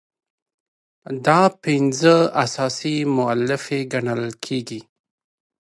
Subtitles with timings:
[1.25, 4.81] دا پنځه اساسي مولفې ګڼل کیږي.